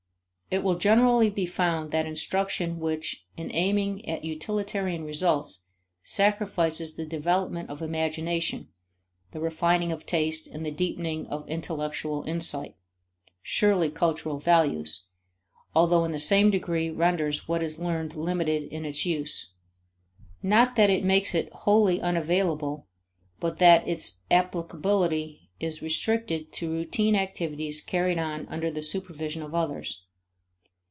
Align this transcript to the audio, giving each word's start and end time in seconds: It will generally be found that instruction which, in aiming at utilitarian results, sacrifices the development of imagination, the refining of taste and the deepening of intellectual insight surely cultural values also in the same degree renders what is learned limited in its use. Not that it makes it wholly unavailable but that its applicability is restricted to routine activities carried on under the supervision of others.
It 0.53 0.63
will 0.63 0.77
generally 0.77 1.29
be 1.29 1.45
found 1.45 1.91
that 1.91 2.05
instruction 2.05 2.81
which, 2.81 3.25
in 3.37 3.51
aiming 3.55 4.05
at 4.05 4.25
utilitarian 4.25 5.05
results, 5.05 5.61
sacrifices 6.03 6.95
the 6.97 7.05
development 7.05 7.69
of 7.69 7.81
imagination, 7.81 8.67
the 9.31 9.39
refining 9.39 9.93
of 9.93 10.05
taste 10.05 10.47
and 10.47 10.65
the 10.65 10.69
deepening 10.71 11.25
of 11.27 11.47
intellectual 11.47 12.23
insight 12.23 12.75
surely 13.41 13.89
cultural 13.89 14.39
values 14.39 15.05
also 15.73 16.03
in 16.03 16.11
the 16.11 16.19
same 16.19 16.51
degree 16.51 16.89
renders 16.89 17.47
what 17.47 17.63
is 17.63 17.79
learned 17.79 18.13
limited 18.17 18.63
in 18.63 18.83
its 18.83 19.05
use. 19.05 19.53
Not 20.43 20.75
that 20.75 20.89
it 20.89 21.05
makes 21.05 21.33
it 21.33 21.49
wholly 21.53 22.01
unavailable 22.01 22.87
but 23.39 23.57
that 23.59 23.87
its 23.87 24.19
applicability 24.29 25.49
is 25.61 25.81
restricted 25.81 26.51
to 26.55 26.69
routine 26.69 27.15
activities 27.15 27.79
carried 27.79 28.19
on 28.19 28.47
under 28.49 28.69
the 28.69 28.83
supervision 28.83 29.41
of 29.43 29.55
others. 29.55 30.01